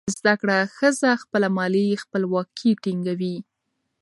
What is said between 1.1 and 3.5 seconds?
خپله مالي خپلواکي ټینګوي.